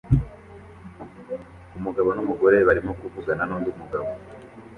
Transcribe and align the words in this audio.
Umugabo 1.77 2.09
numugore 2.15 2.57
barimo 2.67 2.91
kuvugana 2.99 3.43
nundi 3.49 3.69
mugabo 3.79 4.09